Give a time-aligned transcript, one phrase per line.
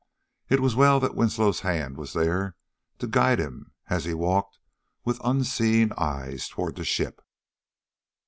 [0.49, 2.55] It was well that Winslow's hand was there
[2.97, 4.57] to guide him as he walked
[5.05, 7.21] with unseeing eyes toward the ship.